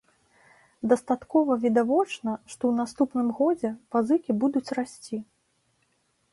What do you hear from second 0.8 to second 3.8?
Дастаткова відавочна, што ў наступным годзе